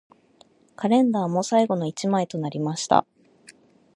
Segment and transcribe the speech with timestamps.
[0.75, 3.05] カレンダーも最後の一枚となりました